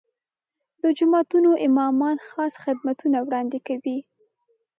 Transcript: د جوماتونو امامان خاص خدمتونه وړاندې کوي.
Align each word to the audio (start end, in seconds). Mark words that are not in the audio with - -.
د 0.81 0.83
جوماتونو 0.97 1.51
امامان 1.67 2.17
خاص 2.29 2.53
خدمتونه 2.63 3.17
وړاندې 3.21 3.59
کوي. 3.67 3.97